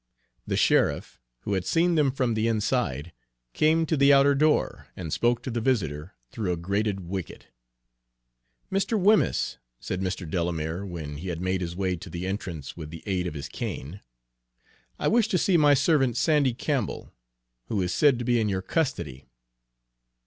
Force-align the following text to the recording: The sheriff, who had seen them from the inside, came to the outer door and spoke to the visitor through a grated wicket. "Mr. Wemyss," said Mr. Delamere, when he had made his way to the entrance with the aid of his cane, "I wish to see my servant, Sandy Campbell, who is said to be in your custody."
The 0.47 0.57
sheriff, 0.57 1.19
who 1.41 1.53
had 1.53 1.63
seen 1.63 1.93
them 1.93 2.11
from 2.11 2.33
the 2.33 2.47
inside, 2.47 3.13
came 3.53 3.85
to 3.85 3.95
the 3.95 4.11
outer 4.11 4.33
door 4.33 4.87
and 4.97 5.13
spoke 5.13 5.43
to 5.43 5.51
the 5.51 5.61
visitor 5.61 6.15
through 6.31 6.51
a 6.51 6.57
grated 6.57 7.01
wicket. 7.01 7.49
"Mr. 8.71 8.99
Wemyss," 8.99 9.59
said 9.79 10.01
Mr. 10.01 10.27
Delamere, 10.27 10.83
when 10.87 11.17
he 11.17 11.27
had 11.27 11.39
made 11.39 11.61
his 11.61 11.75
way 11.75 11.95
to 11.97 12.09
the 12.09 12.25
entrance 12.25 12.75
with 12.75 12.89
the 12.89 13.03
aid 13.05 13.27
of 13.27 13.35
his 13.35 13.47
cane, 13.47 14.01
"I 14.97 15.07
wish 15.07 15.27
to 15.27 15.37
see 15.37 15.55
my 15.55 15.75
servant, 15.75 16.17
Sandy 16.17 16.55
Campbell, 16.55 17.13
who 17.67 17.79
is 17.83 17.93
said 17.93 18.17
to 18.17 18.25
be 18.25 18.39
in 18.41 18.49
your 18.49 18.63
custody." 18.63 19.27